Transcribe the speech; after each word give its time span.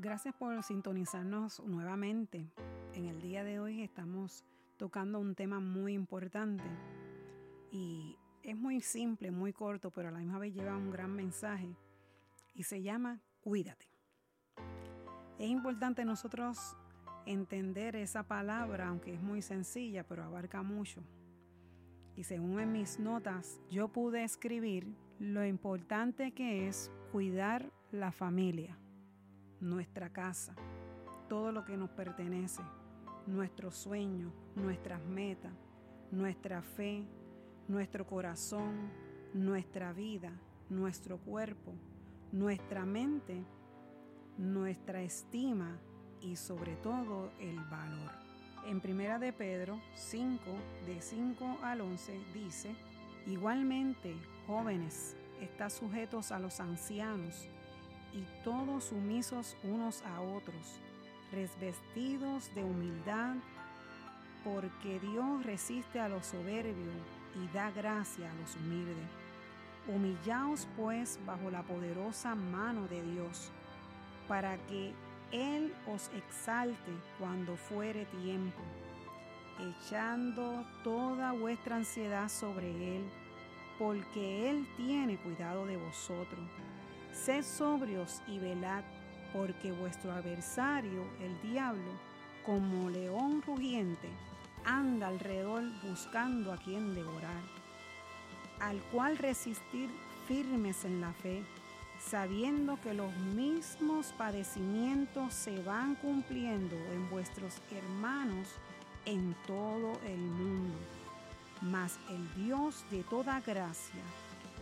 Gracias 0.00 0.32
por 0.32 0.62
sintonizarnos 0.62 1.58
nuevamente. 1.66 2.46
En 2.94 3.06
el 3.06 3.20
día 3.20 3.42
de 3.42 3.58
hoy 3.58 3.82
estamos 3.82 4.44
tocando 4.76 5.18
un 5.18 5.34
tema 5.34 5.58
muy 5.58 5.92
importante 5.92 6.62
y 7.72 8.16
es 8.44 8.56
muy 8.56 8.80
simple, 8.80 9.32
muy 9.32 9.52
corto, 9.52 9.90
pero 9.90 10.06
a 10.06 10.12
la 10.12 10.20
misma 10.20 10.38
vez 10.38 10.54
lleva 10.54 10.76
un 10.76 10.92
gran 10.92 11.10
mensaje 11.10 11.74
y 12.54 12.62
se 12.62 12.80
llama 12.80 13.20
Cuídate. 13.40 13.88
Es 15.36 15.50
importante 15.50 16.04
nosotros 16.04 16.76
entender 17.26 17.96
esa 17.96 18.22
palabra, 18.22 18.86
aunque 18.86 19.14
es 19.14 19.20
muy 19.20 19.42
sencilla, 19.42 20.06
pero 20.06 20.22
abarca 20.22 20.62
mucho. 20.62 21.02
Y 22.14 22.22
según 22.22 22.60
en 22.60 22.70
mis 22.70 23.00
notas, 23.00 23.60
yo 23.68 23.88
pude 23.88 24.22
escribir 24.22 24.94
lo 25.18 25.44
importante 25.44 26.30
que 26.30 26.68
es 26.68 26.88
cuidar 27.10 27.72
la 27.90 28.12
familia 28.12 28.78
nuestra 29.60 30.10
casa, 30.10 30.54
todo 31.28 31.52
lo 31.52 31.64
que 31.64 31.76
nos 31.76 31.90
pertenece, 31.90 32.62
nuestros 33.26 33.76
sueños, 33.76 34.32
nuestras 34.54 35.04
metas, 35.04 35.52
nuestra 36.10 36.62
fe, 36.62 37.06
nuestro 37.66 38.06
corazón, 38.06 38.90
nuestra 39.34 39.92
vida, 39.92 40.32
nuestro 40.70 41.18
cuerpo, 41.18 41.72
nuestra 42.32 42.84
mente, 42.86 43.44
nuestra 44.38 45.02
estima 45.02 45.78
y 46.20 46.36
sobre 46.36 46.76
todo 46.76 47.30
el 47.38 47.58
valor. 47.64 48.10
En 48.66 48.80
Primera 48.80 49.18
de 49.18 49.32
Pedro 49.32 49.80
5, 49.94 50.40
de 50.86 51.00
5 51.00 51.58
al 51.62 51.80
11 51.80 52.20
dice, 52.34 52.74
igualmente, 53.26 54.14
jóvenes, 54.46 55.16
está 55.40 55.70
sujetos 55.70 56.32
a 56.32 56.38
los 56.38 56.60
ancianos, 56.60 57.48
y 58.18 58.26
todos 58.42 58.84
sumisos 58.84 59.56
unos 59.62 60.02
a 60.02 60.20
otros, 60.20 60.80
resvestidos 61.30 62.52
de 62.54 62.64
humildad, 62.64 63.36
porque 64.44 64.98
Dios 64.98 65.44
resiste 65.44 66.00
a 66.00 66.08
los 66.08 66.26
soberbios 66.26 66.94
y 67.36 67.54
da 67.54 67.70
gracia 67.70 68.30
a 68.30 68.34
los 68.34 68.56
humildes. 68.56 68.96
Humillaos 69.86 70.66
pues 70.76 71.20
bajo 71.24 71.50
la 71.50 71.62
poderosa 71.62 72.34
mano 72.34 72.88
de 72.88 73.02
Dios, 73.02 73.50
para 74.26 74.56
que 74.66 74.92
Él 75.30 75.72
os 75.86 76.10
exalte 76.14 76.92
cuando 77.18 77.56
fuere 77.56 78.04
tiempo, 78.06 78.60
echando 79.60 80.64
toda 80.82 81.32
vuestra 81.32 81.76
ansiedad 81.76 82.28
sobre 82.28 82.96
Él, 82.96 83.04
porque 83.78 84.50
Él 84.50 84.66
tiene 84.76 85.18
cuidado 85.18 85.66
de 85.66 85.76
vosotros. 85.76 86.48
Sed 87.12 87.44
sobrios 87.44 88.22
y 88.26 88.38
velad, 88.38 88.84
porque 89.32 89.72
vuestro 89.72 90.12
adversario, 90.12 91.04
el 91.20 91.50
diablo, 91.50 91.92
como 92.44 92.88
león 92.88 93.42
rugiente, 93.42 94.08
anda 94.64 95.08
alrededor 95.08 95.64
buscando 95.82 96.52
a 96.52 96.56
quien 96.56 96.94
devorar, 96.94 97.42
al 98.60 98.80
cual 98.92 99.18
resistir 99.18 99.90
firmes 100.26 100.84
en 100.84 101.00
la 101.00 101.12
fe, 101.12 101.42
sabiendo 101.98 102.80
que 102.80 102.94
los 102.94 103.14
mismos 103.16 104.12
padecimientos 104.16 105.34
se 105.34 105.62
van 105.62 105.94
cumpliendo 105.96 106.76
en 106.92 107.08
vuestros 107.10 107.54
hermanos 107.70 108.48
en 109.04 109.34
todo 109.46 109.98
el 110.06 110.20
mundo. 110.20 110.76
Mas 111.60 111.98
el 112.10 112.44
Dios 112.44 112.84
de 112.90 113.02
toda 113.04 113.40
gracia, 113.40 114.02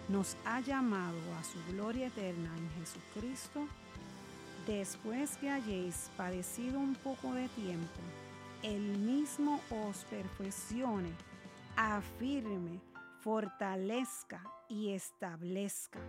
nos 0.09 0.37
ha 0.45 0.61
llamado 0.61 1.19
a 1.39 1.45
su 1.45 1.59
gloria 1.73 2.07
eterna 2.07 2.57
en 2.57 2.71
Jesucristo, 2.79 3.67
después 4.67 5.37
que 5.39 5.51
hayáis 5.51 6.11
padecido 6.17 6.79
un 6.79 6.95
poco 6.95 7.33
de 7.35 7.49
tiempo, 7.49 8.01
Él 8.63 8.99
mismo 8.99 9.61
os 9.71 10.05
perfeccione, 10.05 11.11
afirme, 11.77 12.81
fortalezca 13.21 14.43
y 14.69 14.91
establezca. 14.91 16.01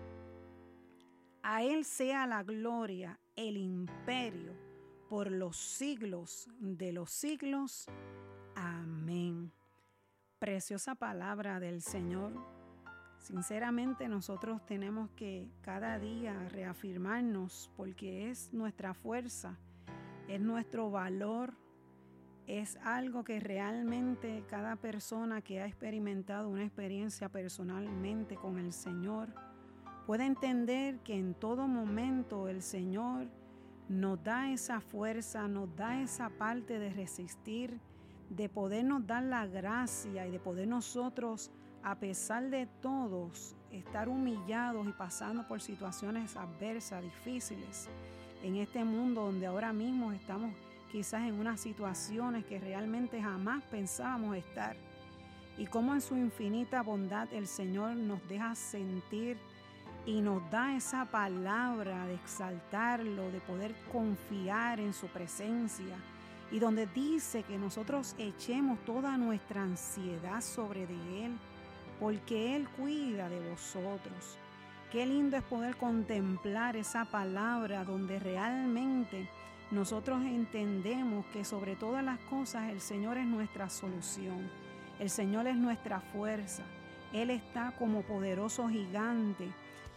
A 1.42 1.64
Él 1.64 1.86
sea 1.86 2.28
la 2.28 2.44
gloria, 2.44 3.20
el 3.36 3.58
imperio, 3.58 4.54
por 5.10 5.32
los 5.32 5.56
siglos 5.56 6.48
de 6.60 6.92
los 6.92 7.10
siglos. 7.10 7.88
Amén. 8.56 9.52
Preciosa 10.38 10.96
palabra 10.96 11.60
del 11.60 11.82
Señor 11.82 12.57
Sinceramente 13.18 14.08
nosotros 14.08 14.66
tenemos 14.66 15.10
que 15.12 15.50
cada 15.62 16.00
día 16.00 16.48
reafirmarnos 16.50 17.72
porque 17.76 18.30
es 18.30 18.54
nuestra 18.54 18.94
fuerza, 18.94 19.58
es 20.28 20.40
nuestro 20.40 20.90
valor, 20.92 21.54
es 22.48 22.78
algo 22.78 23.26
que 23.26 23.40
realmente 23.42 24.46
cada 24.48 24.78
persona 24.78 25.42
que 25.42 25.62
ha 25.62 25.68
experimentado 25.68 26.48
una 26.48 26.64
experiencia 26.64 27.28
personalmente 27.28 28.36
con 28.36 28.58
el 28.58 28.72
Señor 28.72 29.34
puede 30.06 30.26
entender 30.26 31.00
que 31.00 31.16
en 31.16 31.34
todo 31.34 31.68
momento 31.68 32.48
el 32.48 32.62
Señor 32.62 33.28
nos 33.90 34.24
da 34.24 34.52
esa 34.52 34.80
fuerza, 34.80 35.50
nos 35.50 35.76
da 35.76 36.02
esa 36.02 36.30
parte 36.30 36.80
de 36.80 36.90
resistir, 36.90 37.80
de 38.30 38.48
podernos 38.48 39.06
dar 39.06 39.24
la 39.24 39.46
gracia 39.46 40.26
y 40.26 40.32
de 40.32 40.40
poder 40.40 40.70
nosotros 40.70 41.52
a 41.88 41.96
pesar 41.96 42.50
de 42.50 42.68
todos, 42.82 43.56
estar 43.72 44.10
humillados 44.10 44.86
y 44.86 44.92
pasando 44.92 45.48
por 45.48 45.62
situaciones 45.62 46.36
adversas, 46.36 47.02
difíciles, 47.02 47.88
en 48.44 48.58
este 48.58 48.84
mundo 48.84 49.22
donde 49.22 49.46
ahora 49.46 49.72
mismo 49.72 50.12
estamos 50.12 50.52
quizás 50.92 51.22
en 51.22 51.40
unas 51.40 51.62
situaciones 51.62 52.44
que 52.44 52.60
realmente 52.60 53.22
jamás 53.22 53.64
pensábamos 53.72 54.36
estar. 54.36 54.76
Y 55.58 55.66
cómo 55.66 55.94
en 55.94 56.02
su 56.02 56.18
infinita 56.18 56.84
bondad 56.84 57.32
el 57.32 57.48
Señor 57.48 57.96
nos 57.96 58.20
deja 58.28 58.54
sentir 58.54 59.38
y 60.06 60.20
nos 60.20 60.42
da 60.52 60.76
esa 60.76 61.06
palabra 61.06 62.06
de 62.06 62.16
exaltarlo, 62.16 63.32
de 63.32 63.40
poder 63.40 63.74
confiar 63.94 64.82
en 64.82 64.94
su 64.94 65.08
presencia. 65.08 65.96
Y 66.52 66.60
donde 66.60 66.86
dice 66.88 67.44
que 67.44 67.58
nosotros 67.58 68.14
echemos 68.18 68.78
toda 68.84 69.18
nuestra 69.18 69.64
ansiedad 69.64 70.42
sobre 70.42 70.86
de 70.86 71.26
Él 71.26 71.40
porque 72.00 72.56
Él 72.56 72.68
cuida 72.70 73.30
de 73.30 73.40
vosotros. 73.50 74.38
Qué 74.92 75.06
lindo 75.06 75.38
es 75.38 75.44
poder 75.44 75.76
contemplar 75.76 76.76
esa 76.76 77.06
palabra 77.06 77.84
donde 77.84 78.20
realmente 78.20 79.30
nosotros 79.70 80.22
entendemos 80.24 81.26
que 81.28 81.44
sobre 81.44 81.76
todas 81.76 82.04
las 82.04 82.20
cosas 82.20 82.70
el 82.70 82.80
Señor 82.80 83.18
es 83.18 83.26
nuestra 83.26 83.70
solución, 83.70 84.50
el 85.00 85.10
Señor 85.10 85.48
es 85.48 85.58
nuestra 85.58 86.00
fuerza, 86.00 86.64
Él 87.12 87.30
está 87.30 87.74
como 87.78 88.02
poderoso 88.04 88.70
gigante 88.70 89.50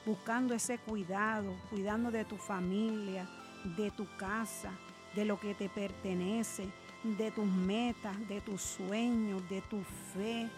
buscando 0.04 0.54
ese 0.54 0.78
cuidado, 0.78 1.54
cuidando 1.70 2.10
de 2.10 2.24
tu 2.24 2.36
familia, 2.36 3.28
de 3.76 3.90
tu 3.90 4.06
casa, 4.16 4.72
de 5.14 5.24
lo 5.24 5.38
que 5.38 5.54
te 5.54 5.68
pertenece, 5.68 6.68
de 7.04 7.30
tus 7.30 7.46
metas, 7.46 8.16
de 8.28 8.40
tus 8.40 8.60
sueños, 8.60 9.46
de 9.48 9.60
tu 9.62 9.82
fe, 10.14 10.48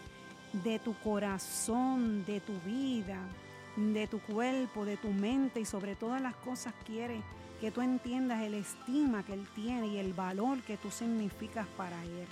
de 0.52 0.78
tu 0.78 0.94
corazón, 1.00 2.24
de 2.24 2.40
tu 2.40 2.58
vida, 2.60 3.18
de 3.76 4.06
tu 4.06 4.20
cuerpo, 4.20 4.84
de 4.84 4.96
tu 4.96 5.10
mente 5.10 5.60
y 5.60 5.64
sobre 5.64 5.96
todas 5.96 6.20
las 6.20 6.34
cosas 6.36 6.74
quiere 6.84 7.22
que 7.60 7.70
tú 7.70 7.80
entiendas 7.80 8.42
el 8.42 8.54
estima 8.54 9.24
que 9.24 9.34
Él 9.34 9.46
tiene 9.54 9.86
y 9.86 9.98
el 9.98 10.12
valor 10.12 10.60
que 10.62 10.76
tú 10.76 10.90
significas 10.90 11.66
para 11.76 12.02
Él. 12.04 12.26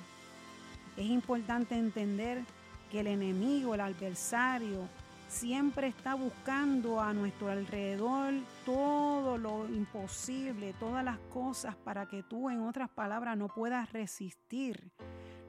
Es 0.97 1.07
importante 1.07 1.77
entender 1.77 2.43
que 2.91 3.01
el 3.01 3.07
enemigo, 3.07 3.75
el 3.75 3.81
adversario, 3.81 4.89
siempre 5.29 5.87
está 5.87 6.15
buscando 6.15 7.01
a 7.01 7.13
nuestro 7.15 7.49
alrededor 7.49 8.35
todo 8.67 9.39
lo 9.39 9.69
imposible, 9.69 10.75
todas 10.81 11.05
las 11.05 11.19
cosas 11.33 11.77
para 11.77 12.07
que 12.07 12.25
tú, 12.25 12.51
en 12.51 12.63
otras 12.63 12.91
palabras, 12.91 13.39
no 13.39 13.47
puedas 13.47 13.93
resistir 13.93 14.91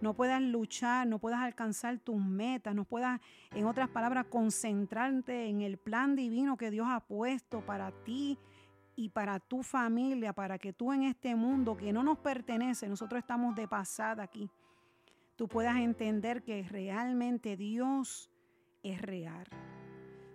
no 0.01 0.15
puedas 0.15 0.41
luchar, 0.41 1.07
no 1.07 1.19
puedas 1.19 1.39
alcanzar 1.41 1.99
tus 1.99 2.17
metas, 2.17 2.73
no 2.75 2.85
puedas, 2.85 3.21
en 3.51 3.65
otras 3.65 3.89
palabras, 3.89 4.25
concentrarte 4.25 5.47
en 5.47 5.61
el 5.61 5.77
plan 5.77 6.15
divino 6.15 6.57
que 6.57 6.71
Dios 6.71 6.87
ha 6.89 6.99
puesto 6.99 7.63
para 7.65 7.91
ti 8.03 8.37
y 8.95 9.09
para 9.09 9.39
tu 9.39 9.63
familia, 9.63 10.33
para 10.33 10.57
que 10.57 10.73
tú 10.73 10.91
en 10.91 11.03
este 11.03 11.35
mundo 11.35 11.77
que 11.77 11.93
no 11.93 12.03
nos 12.03 12.17
pertenece, 12.17 12.89
nosotros 12.89 13.19
estamos 13.19 13.55
de 13.55 13.67
pasada 13.67 14.23
aquí, 14.23 14.49
tú 15.35 15.47
puedas 15.47 15.77
entender 15.77 16.43
que 16.43 16.63
realmente 16.63 17.55
Dios 17.55 18.31
es 18.83 19.01
real. 19.01 19.47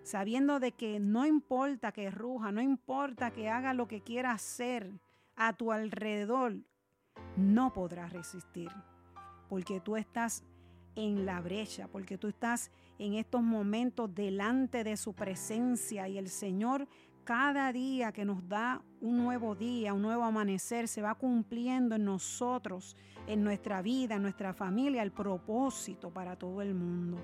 Sabiendo 0.03 0.61
de 0.61 0.71
que 0.71 1.01
no 1.01 1.25
importa 1.25 1.91
que 1.91 2.09
ruja, 2.09 2.53
no 2.53 2.61
importa 2.61 3.31
que 3.31 3.49
haga 3.49 3.73
lo 3.73 3.89
que 3.89 4.01
quiera 4.01 4.31
hacer 4.31 4.93
a 5.35 5.51
tu 5.51 5.73
alrededor, 5.73 6.55
no 7.35 7.73
podrás 7.73 8.13
resistir 8.13 8.71
porque 9.49 9.79
tú 9.79 9.95
estás 9.95 10.43
en 10.95 11.25
la 11.25 11.41
brecha, 11.41 11.87
porque 11.87 12.17
tú 12.17 12.27
estás 12.27 12.71
en 12.99 13.13
estos 13.13 13.43
momentos 13.43 14.13
delante 14.13 14.83
de 14.83 14.97
su 14.97 15.13
presencia 15.13 16.07
y 16.07 16.17
el 16.17 16.29
Señor 16.29 16.87
cada 17.27 17.73
día 17.73 18.13
que 18.13 18.23
nos 18.23 18.47
da 18.47 18.81
un 19.01 19.17
nuevo 19.17 19.53
día, 19.53 19.93
un 19.93 20.01
nuevo 20.01 20.23
amanecer, 20.23 20.87
se 20.87 21.01
va 21.01 21.13
cumpliendo 21.13 21.95
en 21.95 22.05
nosotros, 22.05 22.95
en 23.27 23.43
nuestra 23.43 23.81
vida, 23.81 24.15
en 24.15 24.21
nuestra 24.21 24.53
familia, 24.53 25.03
el 25.03 25.11
propósito 25.11 26.09
para 26.09 26.37
todo 26.37 26.61
el 26.61 26.73
mundo. 26.73 27.17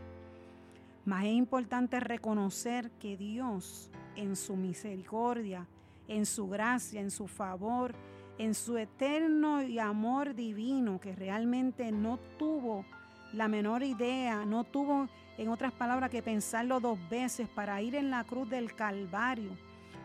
Más 1.06 1.24
es 1.24 1.32
importante 1.32 2.02
reconocer 2.02 2.92
que 3.00 3.16
Dios, 3.16 3.90
en 4.18 4.36
su 4.36 4.58
misericordia, 4.58 5.70
en 6.10 6.26
su 6.26 6.50
gracia, 6.50 7.00
en 7.00 7.10
su 7.10 7.28
favor, 7.28 7.96
en 8.38 8.54
su 8.54 8.78
eterno 8.78 9.62
y 9.62 9.80
amor 9.80 10.34
divino, 10.36 11.00
que 11.00 11.16
realmente 11.16 11.92
no 11.92 12.18
tuvo 12.38 12.86
la 13.34 13.48
menor 13.48 13.84
idea, 13.84 14.46
no 14.46 14.64
tuvo, 14.64 15.08
en 15.38 15.50
otras 15.50 15.74
palabras, 15.74 16.10
que 16.10 16.22
pensarlo 16.22 16.80
dos 16.80 16.98
veces 17.10 17.48
para 17.50 17.82
ir 17.82 17.96
en 17.96 18.10
la 18.10 18.24
cruz 18.24 18.50
del 18.50 18.76
Calvario, 18.76 19.52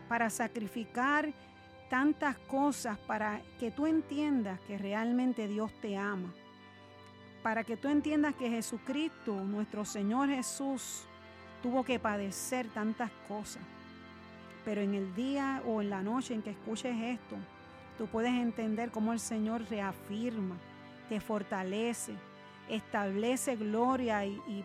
para 0.07 0.29
sacrificar 0.29 1.31
tantas 1.89 2.37
cosas, 2.37 2.97
para 2.99 3.41
que 3.59 3.71
tú 3.71 3.87
entiendas 3.87 4.59
que 4.61 4.77
realmente 4.77 5.47
Dios 5.47 5.71
te 5.81 5.97
ama, 5.97 6.33
para 7.43 7.63
que 7.63 7.77
tú 7.77 7.87
entiendas 7.87 8.35
que 8.35 8.49
Jesucristo, 8.49 9.33
nuestro 9.43 9.85
Señor 9.85 10.29
Jesús, 10.29 11.05
tuvo 11.61 11.83
que 11.83 11.99
padecer 11.99 12.67
tantas 12.69 13.11
cosas. 13.27 13.63
Pero 14.65 14.81
en 14.81 14.93
el 14.93 15.15
día 15.15 15.63
o 15.65 15.81
en 15.81 15.89
la 15.89 16.01
noche 16.01 16.33
en 16.33 16.41
que 16.41 16.51
escuches 16.51 16.95
esto, 16.95 17.37
tú 17.99 18.07
puedes 18.07 18.31
entender 18.31 18.91
cómo 18.91 19.11
el 19.11 19.19
Señor 19.19 19.65
reafirma, 19.69 20.55
te 21.09 21.19
fortalece, 21.19 22.13
establece 22.69 23.57
gloria 23.57 24.25
y, 24.25 24.63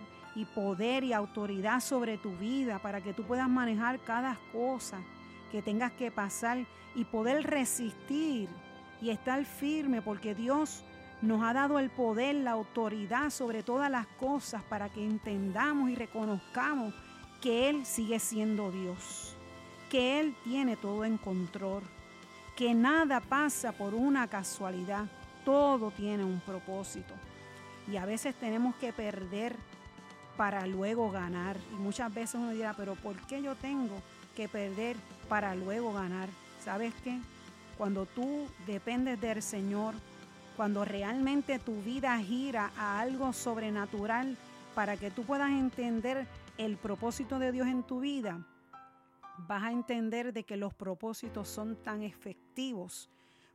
poder 0.54 1.02
y 1.02 1.12
autoridad 1.12 1.80
sobre 1.80 2.16
tu 2.16 2.30
vida 2.36 2.78
para 2.78 3.00
que 3.00 3.12
tú 3.12 3.24
puedas 3.24 3.48
manejar 3.48 3.98
cada 4.00 4.38
cosa 4.52 4.98
que 5.50 5.62
tengas 5.62 5.92
que 5.92 6.12
pasar 6.12 6.58
y 6.94 7.04
poder 7.04 7.44
resistir 7.44 8.48
y 9.00 9.10
estar 9.10 9.44
firme 9.44 10.00
porque 10.00 10.34
Dios 10.34 10.84
nos 11.20 11.42
ha 11.42 11.52
dado 11.54 11.80
el 11.80 11.90
poder, 11.90 12.36
la 12.36 12.52
autoridad 12.52 13.30
sobre 13.30 13.64
todas 13.64 13.90
las 13.90 14.06
cosas 14.06 14.62
para 14.62 14.88
que 14.88 15.04
entendamos 15.04 15.90
y 15.90 15.96
reconozcamos 15.96 16.94
que 17.40 17.68
Él 17.68 17.84
sigue 17.84 18.20
siendo 18.20 18.70
Dios, 18.70 19.36
que 19.90 20.20
Él 20.20 20.34
tiene 20.44 20.76
todo 20.76 21.04
en 21.04 21.16
control, 21.16 21.82
que 22.56 22.74
nada 22.74 23.20
pasa 23.20 23.72
por 23.72 23.94
una 23.94 24.28
casualidad, 24.28 25.06
todo 25.44 25.90
tiene 25.90 26.24
un 26.24 26.40
propósito. 26.40 27.14
Y 27.90 27.96
a 27.96 28.06
veces 28.06 28.34
tenemos 28.34 28.74
que 28.76 28.92
perder 28.92 29.56
para 30.36 30.66
luego 30.66 31.10
ganar. 31.10 31.56
Y 31.72 31.76
muchas 31.76 32.12
veces 32.12 32.36
uno 32.36 32.50
dirá, 32.50 32.74
pero 32.74 32.94
¿por 32.94 33.16
qué 33.26 33.42
yo 33.42 33.54
tengo 33.56 33.94
que 34.34 34.48
perder 34.48 34.96
para 35.28 35.54
luego 35.54 35.92
ganar? 35.92 36.28
¿Sabes 36.64 36.94
qué? 37.02 37.18
Cuando 37.76 38.06
tú 38.06 38.46
dependes 38.66 39.20
del 39.20 39.42
Señor, 39.42 39.94
cuando 40.56 40.84
realmente 40.84 41.58
tu 41.58 41.82
vida 41.82 42.16
gira 42.18 42.70
a 42.78 43.00
algo 43.00 43.32
sobrenatural 43.32 44.36
para 44.74 44.96
que 44.96 45.10
tú 45.10 45.24
puedas 45.24 45.50
entender 45.50 46.26
el 46.56 46.76
propósito 46.76 47.38
de 47.38 47.52
Dios 47.52 47.66
en 47.66 47.82
tu 47.82 48.00
vida, 48.00 48.38
vas 49.38 49.64
a 49.64 49.72
entender 49.72 50.32
de 50.32 50.44
que 50.44 50.56
los 50.56 50.74
propósitos 50.74 51.48
son 51.48 51.76
tan 51.82 52.02
efectivos 52.02 53.10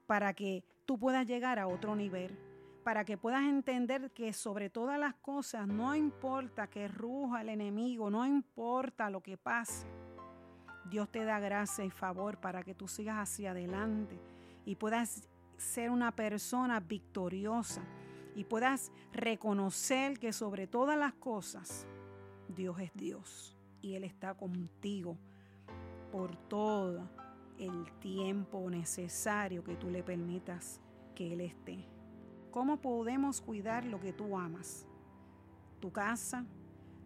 para 0.05 0.33
que 0.33 0.63
tú 0.85 0.97
puedas 0.97 1.25
llegar 1.25 1.59
a 1.59 1.67
otro 1.67 1.95
nivel 1.95 2.37
para 2.83 3.05
que 3.05 3.17
puedas 3.17 3.43
entender 3.43 4.11
que 4.11 4.33
sobre 4.33 4.69
todas 4.69 4.99
las 4.99 5.13
cosas, 5.15 5.67
no 5.67 5.95
importa 5.95 6.67
que 6.67 6.87
ruja 6.87 7.41
el 7.41 7.49
enemigo, 7.49 8.09
no 8.09 8.25
importa 8.25 9.09
lo 9.09 9.21
que 9.21 9.37
pase, 9.37 9.85
Dios 10.89 11.07
te 11.11 11.23
da 11.23 11.39
gracia 11.39 11.85
y 11.85 11.91
favor 11.91 12.39
para 12.39 12.63
que 12.63 12.73
tú 12.73 12.87
sigas 12.87 13.17
hacia 13.17 13.51
adelante 13.51 14.19
y 14.65 14.75
puedas 14.75 15.29
ser 15.57 15.91
una 15.91 16.15
persona 16.15 16.79
victoriosa 16.79 17.83
y 18.35 18.45
puedas 18.45 18.91
reconocer 19.13 20.17
que 20.17 20.33
sobre 20.33 20.65
todas 20.65 20.97
las 20.97 21.13
cosas, 21.13 21.85
Dios 22.47 22.79
es 22.79 22.91
Dios 22.95 23.55
y 23.81 23.93
Él 23.95 24.03
está 24.03 24.33
contigo 24.33 25.17
por 26.11 26.35
todo 26.35 27.07
el 27.57 27.91
tiempo 27.99 28.69
necesario 28.69 29.63
que 29.63 29.75
tú 29.75 29.89
le 29.89 30.03
permitas 30.03 30.79
que 31.15 31.33
Él 31.33 31.41
esté. 31.41 31.85
¿Cómo 32.51 32.77
podemos 32.77 33.41
cuidar 33.41 33.85
lo 33.85 33.99
que 33.99 34.13
tú 34.13 34.37
amas? 34.37 34.87
Tu 35.79 35.91
casa, 35.91 36.45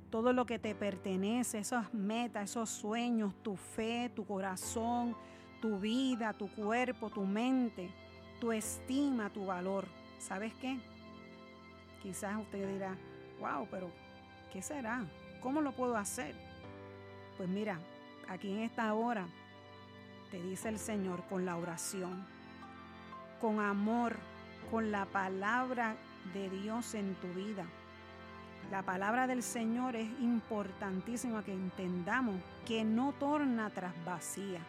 todo 0.10 0.32
lo 0.32 0.46
que 0.46 0.60
te 0.60 0.76
pertenece, 0.76 1.60
esas 1.60 1.94
metas, 1.94 2.52
esos 2.52 2.70
sueños, 2.70 3.34
tu 3.42 3.56
fe, 3.56 4.12
tu 4.16 4.26
corazón, 4.26 5.16
tu 5.62 5.80
vida, 5.80 6.34
tu 6.34 6.48
cuerpo, 6.50 7.10
tu 7.10 7.26
mente, 7.26 7.90
tu 8.40 8.52
estima, 8.52 9.32
tu 9.32 9.46
valor. 9.46 9.88
¿Sabes 10.20 10.54
qué? 10.56 10.80
Quizás 12.02 12.38
usted 12.38 12.68
dirá, 12.72 12.96
wow, 13.40 13.68
pero 13.72 13.90
¿qué 14.52 14.62
será? 14.62 15.06
¿Cómo 15.42 15.62
lo 15.62 15.72
puedo 15.72 15.98
hacer? 15.98 16.36
Pues 17.38 17.50
mira, 17.50 17.80
aquí 18.28 18.52
en 18.52 18.60
esta 18.60 18.94
hora 18.94 19.26
te 20.32 20.42
dice 20.42 20.70
el 20.70 20.80
Señor 20.80 21.24
con 21.30 21.46
la 21.46 21.58
oración, 21.58 22.26
con 23.40 23.60
amor, 23.60 24.16
con 24.72 24.92
la 24.92 25.06
palabra 25.06 25.96
de 26.34 26.50
Dios 26.50 26.96
en 26.96 27.16
tu 27.16 27.28
vida. 27.30 27.66
La 28.72 28.82
palabra 28.82 29.28
del 29.28 29.44
Señor 29.44 29.96
es 29.96 30.10
importantísima 30.20 31.44
que 31.44 31.54
entendamos 31.54 32.36
que 32.66 32.84
no 32.84 33.14
torna 33.14 33.70
tras 33.70 33.94
vacía, 34.06 34.62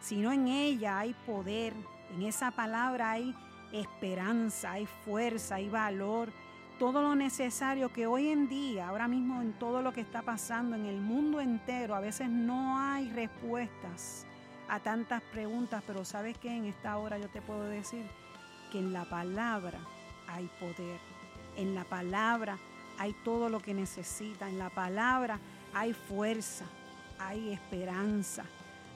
sino 0.00 0.32
en 0.32 0.48
ella 0.48 0.98
hay 0.98 1.14
poder, 1.26 1.72
en 2.14 2.22
esa 2.22 2.50
palabra 2.50 3.12
hay 3.12 3.34
esperanza, 3.72 4.72
hay 4.72 4.86
fuerza, 4.86 5.56
hay 5.56 5.68
valor, 5.68 6.32
todo 6.78 7.02
lo 7.02 7.14
necesario 7.14 7.92
que 7.92 8.06
hoy 8.06 8.28
en 8.28 8.48
día, 8.48 8.88
ahora 8.88 9.08
mismo 9.08 9.40
en 9.40 9.52
todo 9.54 9.82
lo 9.82 9.92
que 9.92 10.00
está 10.00 10.22
pasando 10.22 10.76
en 10.76 10.86
el 10.86 11.00
mundo 11.00 11.40
entero, 11.40 11.94
a 11.94 12.00
veces 12.00 12.28
no 12.28 12.78
hay 12.78 13.10
respuestas 13.10 14.26
a 14.68 14.80
tantas 14.80 15.22
preguntas, 15.22 15.82
pero 15.86 16.04
sabes 16.04 16.36
que 16.38 16.54
en 16.54 16.66
esta 16.66 16.96
hora 16.98 17.18
yo 17.18 17.28
te 17.28 17.40
puedo 17.40 17.64
decir 17.64 18.04
que 18.70 18.78
en 18.78 18.92
la 18.92 19.04
palabra 19.04 19.78
hay 20.28 20.50
poder. 20.60 21.00
En 21.56 21.74
la 21.74 21.84
palabra 21.84 22.58
hay 22.98 23.14
todo 23.24 23.48
lo 23.48 23.60
que 23.60 23.74
necesita. 23.74 24.48
En 24.48 24.58
la 24.58 24.70
palabra 24.70 25.38
hay 25.72 25.92
fuerza, 25.92 26.66
hay 27.18 27.52
esperanza. 27.52 28.44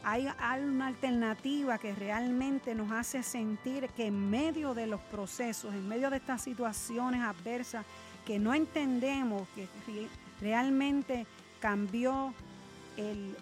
Hay 0.02 0.28
una 0.62 0.86
alternativa 0.86 1.78
que 1.78 1.94
realmente 1.94 2.74
nos 2.74 2.90
hace 2.90 3.22
sentir 3.22 3.88
que 3.90 4.06
en 4.06 4.30
medio 4.30 4.74
de 4.74 4.86
los 4.86 5.00
procesos, 5.02 5.74
en 5.74 5.86
medio 5.88 6.10
de 6.10 6.16
estas 6.16 6.42
situaciones 6.42 7.20
adversas 7.22 7.84
que 8.26 8.38
no 8.38 8.54
entendemos, 8.54 9.46
que 9.54 9.68
realmente 10.40 11.26
cambió 11.60 12.32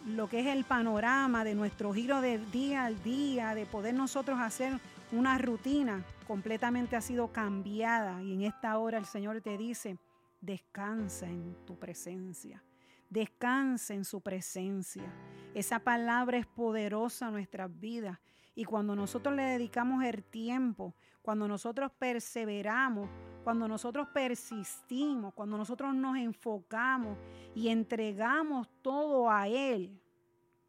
lo 0.06 0.28
que 0.28 0.40
es 0.40 0.46
el 0.46 0.64
panorama 0.64 1.44
de 1.44 1.54
nuestro 1.54 1.92
giro 1.92 2.20
de 2.20 2.38
día 2.38 2.84
al 2.84 3.02
día, 3.02 3.54
de 3.54 3.66
poder 3.66 3.94
nosotros 3.94 4.38
hacer 4.40 4.78
una 5.10 5.38
rutina 5.38 6.04
completamente 6.26 6.96
ha 6.96 7.00
sido 7.00 7.28
cambiada. 7.28 8.22
Y 8.22 8.34
en 8.34 8.42
esta 8.42 8.78
hora 8.78 8.98
el 8.98 9.06
Señor 9.06 9.40
te 9.40 9.56
dice, 9.56 9.96
descansa 10.40 11.26
en 11.26 11.56
tu 11.66 11.78
presencia, 11.78 12.62
descansa 13.10 13.94
en 13.94 14.04
su 14.04 14.20
presencia. 14.20 15.12
Esa 15.54 15.78
palabra 15.78 16.38
es 16.38 16.46
poderosa 16.46 17.28
en 17.28 17.34
nuestras 17.34 17.78
vidas 17.78 18.18
y 18.54 18.64
cuando 18.64 18.96
nosotros 18.96 19.34
le 19.34 19.42
dedicamos 19.42 20.02
el 20.04 20.24
tiempo, 20.24 20.94
cuando 21.22 21.46
nosotros 21.46 21.92
perseveramos, 21.98 23.08
cuando 23.44 23.68
nosotros 23.68 24.08
persistimos, 24.08 25.32
cuando 25.32 25.56
nosotros 25.56 25.94
nos 25.94 26.16
enfocamos 26.16 27.16
y 27.54 27.68
entregamos 27.68 28.68
todo 28.82 29.30
a 29.30 29.46
Él, 29.46 30.00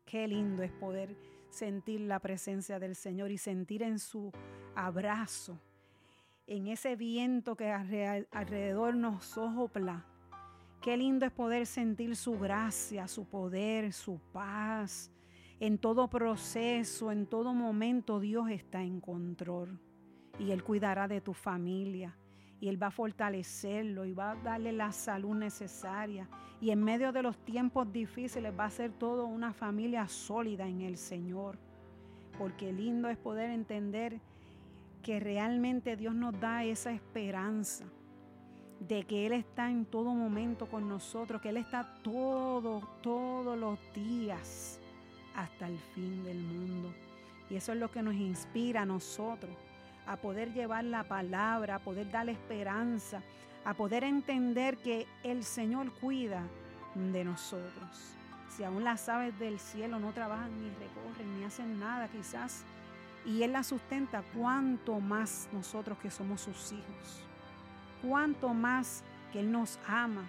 qué 0.06 0.28
lindo 0.28 0.64
es 0.64 0.72
poder 0.72 1.16
sentir 1.50 2.02
la 2.02 2.20
presencia 2.20 2.80
del 2.80 2.96
Señor 2.96 3.32
y 3.32 3.38
sentir 3.38 3.84
en 3.84 4.00
su 4.00 4.32
abrazo, 4.76 5.60
en 6.48 6.68
ese 6.68 6.96
viento 6.96 7.56
que 7.56 7.72
alrededor 7.72 8.96
nos 8.96 9.26
sopla. 9.26 10.06
Qué 10.82 10.96
lindo 10.96 11.26
es 11.26 11.32
poder 11.34 11.66
sentir 11.66 12.16
su 12.16 12.40
gracia, 12.40 13.06
su 13.10 13.26
poder, 13.26 13.92
su 13.92 14.18
paz. 14.32 15.12
En 15.60 15.78
todo 15.78 16.10
proceso, 16.10 17.12
en 17.12 17.26
todo 17.26 17.54
momento, 17.54 18.22
Dios 18.22 18.50
está 18.50 18.82
en 18.82 19.02
control. 19.02 19.78
Y 20.40 20.52
Él 20.52 20.64
cuidará 20.64 21.10
de 21.10 21.20
tu 21.20 21.34
familia. 21.34 22.16
Y 22.62 22.70
Él 22.70 22.82
va 22.82 22.88
a 22.88 22.92
fortalecerlo 22.92 24.06
y 24.06 24.14
va 24.14 24.32
a 24.32 24.36
darle 24.36 24.72
la 24.72 24.94
salud 24.94 25.36
necesaria. 25.36 26.30
Y 26.62 26.72
en 26.72 26.82
medio 26.82 27.12
de 27.12 27.24
los 27.24 27.38
tiempos 27.44 27.92
difíciles 27.92 28.54
va 28.58 28.66
a 28.66 28.70
ser 28.70 28.94
todo 28.94 29.26
una 29.26 29.52
familia 29.52 30.08
sólida 30.08 30.66
en 30.66 30.80
el 30.80 30.96
Señor. 30.96 31.58
Porque 32.38 32.72
lindo 32.72 33.10
es 33.10 33.18
poder 33.18 33.50
entender 33.50 34.22
que 35.04 35.20
realmente 35.20 35.98
Dios 35.98 36.16
nos 36.16 36.40
da 36.40 36.64
esa 36.64 36.94
esperanza 36.94 37.86
de 38.80 39.04
que 39.04 39.26
Él 39.26 39.34
está 39.34 39.70
en 39.70 39.86
todo 39.86 40.14
momento 40.14 40.68
con 40.68 40.88
nosotros, 40.88 41.42
que 41.42 41.50
Él 41.50 41.58
está 41.58 41.86
todo, 42.02 42.82
todos 43.02 43.58
los 43.58 43.78
días 43.94 44.80
hasta 45.36 45.68
el 45.68 45.78
fin 45.94 46.24
del 46.24 46.40
mundo. 46.40 46.94
Y 47.50 47.56
eso 47.56 47.74
es 47.74 47.80
lo 47.80 47.92
que 47.92 48.02
nos 48.02 48.16
inspira 48.16 48.84
a 48.84 48.86
nosotros, 48.86 49.52
a 50.06 50.18
poder 50.18 50.54
llevar 50.54 50.84
la 50.86 51.04
palabra, 51.04 51.76
a 51.76 51.80
poder 51.80 52.10
dar 52.10 52.30
esperanza, 52.30 53.22
a 53.66 53.74
poder 53.74 54.04
entender 54.04 54.78
que 54.78 55.08
el 55.24 55.44
Señor 55.44 55.92
cuida 56.00 56.44
de 56.96 57.24
nosotros. 57.24 58.16
Si 58.50 58.64
aún 58.64 58.84
las 58.84 59.08
aves 59.10 59.38
del 59.40 59.60
cielo 59.60 60.00
no 60.00 60.12
trabajan 60.12 60.52
ni 60.62 60.70
recorren 60.70 61.40
ni 61.40 61.46
hacen 61.46 61.80
nada 61.80 62.08
quizás, 62.08 62.64
y 63.26 63.44
Él 63.44 63.54
la 63.54 63.64
sustenta, 63.64 64.24
cuánto 64.36 65.00
más 65.00 65.50
nosotros 65.52 65.98
que 66.00 66.10
somos 66.10 66.42
sus 66.42 66.72
hijos, 66.72 67.29
cuánto 68.02 68.54
más 68.54 69.04
que 69.32 69.40
Él 69.40 69.52
nos 69.52 69.80
ama, 69.88 70.24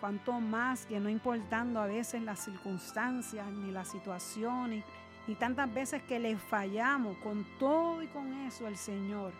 cuánto 0.00 0.32
más 0.40 0.86
que 0.86 1.00
no 1.00 1.08
importando 1.08 1.80
a 1.80 1.86
veces 1.86 2.22
las 2.22 2.40
circunstancias 2.40 3.46
ni 3.50 3.72
las 3.72 3.88
situaciones, 3.88 4.84
y 5.26 5.34
tantas 5.34 5.72
veces 5.72 6.02
que 6.04 6.20
le 6.20 6.36
fallamos 6.36 7.16
con 7.18 7.44
todo 7.58 8.02
y 8.02 8.06
con 8.08 8.32
eso 8.46 8.68
el 8.68 8.76
Señor 8.76 9.32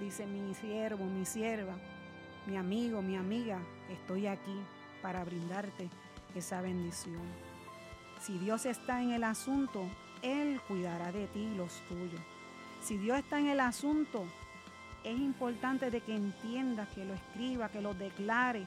dice 0.00 0.26
mi 0.26 0.54
siervo, 0.54 1.04
mi 1.04 1.24
sierva, 1.24 1.74
mi 2.46 2.56
amigo, 2.56 3.02
mi 3.02 3.16
amiga, 3.16 3.58
estoy 3.90 4.26
aquí 4.26 4.58
para 5.02 5.24
brindarte 5.24 5.90
esa 6.34 6.60
bendición. 6.60 7.22
Si 8.20 8.38
Dios 8.38 8.66
está 8.66 9.02
en 9.02 9.12
el 9.12 9.24
asunto, 9.24 9.82
Él 10.22 10.60
cuidará 10.66 11.12
de 11.12 11.26
ti 11.28 11.40
y 11.40 11.54
los 11.54 11.72
tuyos. 11.88 12.20
Si 12.80 12.96
Dios 12.96 13.18
está 13.18 13.38
en 13.38 13.48
el 13.48 13.60
asunto, 13.60 14.24
es 15.04 15.18
importante 15.18 15.90
de 15.90 16.00
que 16.00 16.16
entiendas, 16.16 16.88
que 16.88 17.04
lo 17.04 17.14
escriba, 17.14 17.68
que 17.68 17.82
lo 17.82 17.94
declare, 17.94 18.64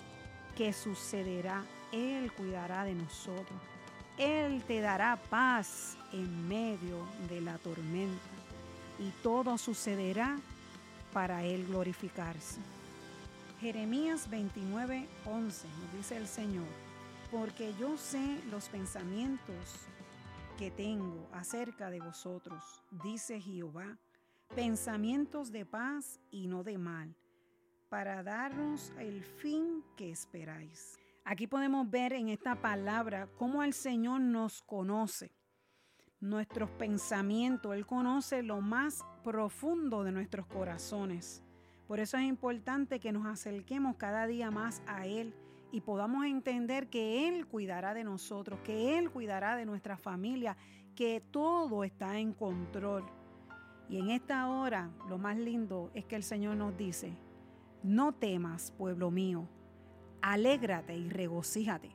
que 0.56 0.72
sucederá. 0.72 1.64
Él 1.92 2.32
cuidará 2.34 2.84
de 2.84 2.94
nosotros. 2.94 3.60
Él 4.18 4.64
te 4.64 4.82
dará 4.82 5.18
paz 5.30 5.98
en 6.12 6.48
medio 6.48 7.06
de 7.30 7.42
la 7.42 7.58
tormenta 7.58 8.38
y 9.00 9.12
todo 9.22 9.58
sucederá 9.58 10.40
para 11.14 11.44
Él 11.44 11.66
glorificarse. 11.68 12.60
Jeremías 13.60 14.30
29, 14.30 15.08
11 15.26 15.68
nos 15.68 15.94
dice 15.94 16.18
el 16.18 16.28
Señor, 16.28 16.68
porque 17.32 17.74
yo 17.80 17.98
sé 17.98 18.40
los 18.52 18.70
pensamientos 18.70 19.88
que 20.58 20.72
tengo 20.72 21.28
acerca 21.34 21.90
de 21.90 22.00
vosotros, 22.00 22.64
dice 23.04 23.40
Jehová, 23.40 23.98
pensamientos 24.56 25.52
de 25.52 25.66
paz 25.66 26.20
y 26.32 26.48
no 26.48 26.64
de 26.64 26.78
mal, 26.78 27.16
para 27.90 28.24
darnos 28.24 28.94
el 29.00 29.24
fin 29.24 29.84
que 29.96 30.10
esperáis. 30.12 30.98
Aquí 31.24 31.48
podemos 31.48 31.90
ver 31.90 32.14
en 32.14 32.30
esta 32.30 32.56
palabra 32.56 33.28
cómo 33.38 33.64
el 33.64 33.74
Señor 33.74 34.22
nos 34.22 34.62
conoce, 34.62 35.32
nuestros 36.20 36.70
pensamientos, 36.72 37.76
Él 37.76 37.86
conoce 37.86 38.44
lo 38.44 38.62
más 38.62 39.06
profundo 39.24 40.04
de 40.04 40.12
nuestros 40.12 40.48
corazones. 40.48 41.44
Por 41.88 42.00
eso 42.00 42.18
es 42.18 42.24
importante 42.24 43.00
que 43.00 43.12
nos 43.12 43.26
acerquemos 43.26 43.96
cada 43.98 44.28
día 44.28 44.52
más 44.52 44.82
a 44.88 45.06
Él 45.06 45.34
y 45.72 45.82
podamos 45.82 46.26
entender 46.26 46.88
que 46.88 47.28
Él 47.28 47.46
cuidará 47.48 47.94
de 47.94 48.04
nosotros, 48.04 48.60
que 48.64 48.98
Él 48.98 49.12
cuidará 49.12 49.56
de 49.56 49.66
nuestra 49.66 49.98
familia, 49.98 50.58
que 50.96 51.22
todo 51.32 51.84
está 51.84 52.18
en 52.18 52.34
control. 52.34 53.06
Y 53.90 54.00
en 54.00 54.10
esta 54.10 54.48
hora 54.50 54.90
lo 55.10 55.18
más 55.18 55.38
lindo 55.38 55.92
es 55.94 56.06
que 56.06 56.16
el 56.16 56.24
Señor 56.24 56.58
nos 56.58 56.78
dice, 56.78 57.14
no 57.84 58.12
temas, 58.12 58.72
pueblo 58.78 59.12
mío, 59.12 59.48
alégrate 60.22 60.96
y 60.98 61.10
regocíjate, 61.10 61.92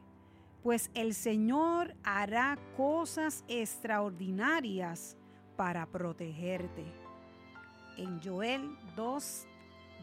pues 0.63 0.91
el 0.95 1.13
Señor 1.13 1.95
hará 2.03 2.59
cosas 2.77 3.45
extraordinarias 3.49 5.17
para 5.57 5.87
protegerte. 5.87 6.85
En 7.99 8.23
Joel 8.23 8.71
2, 8.97 9.47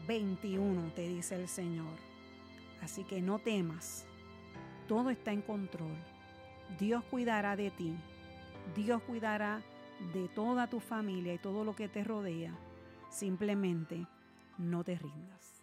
21 0.06 0.92
te 0.94 1.08
dice 1.08 1.34
el 1.34 1.48
Señor. 1.48 2.10
Así 2.82 3.04
que 3.04 3.20
no 3.20 3.38
temas, 3.38 4.06
todo 4.86 5.10
está 5.10 5.32
en 5.32 5.42
control. 5.42 5.96
Dios 6.78 7.02
cuidará 7.04 7.56
de 7.56 7.70
ti, 7.70 7.94
Dios 8.76 9.02
cuidará 9.02 9.62
de 10.12 10.28
toda 10.28 10.68
tu 10.68 10.80
familia 10.80 11.34
y 11.34 11.38
todo 11.38 11.64
lo 11.64 11.74
que 11.74 11.88
te 11.88 12.04
rodea. 12.04 12.58
Simplemente 13.10 14.06
no 14.58 14.84
te 14.84 14.96
rindas. 14.96 15.59